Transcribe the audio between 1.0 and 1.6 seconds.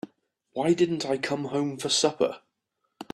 I come